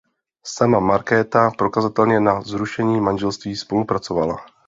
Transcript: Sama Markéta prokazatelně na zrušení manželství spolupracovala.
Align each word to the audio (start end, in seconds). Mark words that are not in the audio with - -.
Sama 0.45 0.79
Markéta 0.79 1.51
prokazatelně 1.57 2.19
na 2.19 2.41
zrušení 2.41 3.01
manželství 3.01 3.55
spolupracovala. 3.55 4.45